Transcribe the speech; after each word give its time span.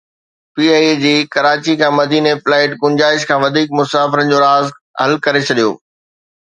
P 0.53 0.63
I 0.75 0.81
A 0.87 0.93
جي 1.03 1.13
ڪراچي 1.33 1.73
کان 1.81 1.91
مديني 1.99 2.33
فلائيٽ 2.43 2.71
گنجائش 2.81 3.21
کان 3.29 3.37
وڌيڪ 3.43 3.67
مسافرن 3.79 4.25
جو 4.31 4.37
راز 4.45 4.65
حل 5.01 5.11
ڪري 5.25 5.41
ڇڏيو 5.47 5.71